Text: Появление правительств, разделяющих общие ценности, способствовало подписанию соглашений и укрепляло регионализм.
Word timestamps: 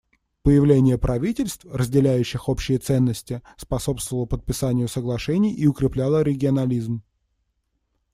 Появление 0.41 0.97
правительств, 0.97 1.63
разделяющих 1.69 2.49
общие 2.49 2.79
ценности, 2.79 3.43
способствовало 3.55 4.25
подписанию 4.25 4.87
соглашений 4.87 5.53
и 5.53 5.67
укрепляло 5.67 6.23
регионализм. 6.23 7.03